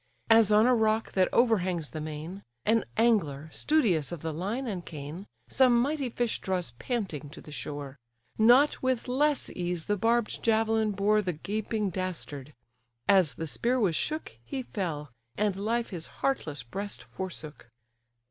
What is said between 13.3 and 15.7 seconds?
the spear was shook, He fell, and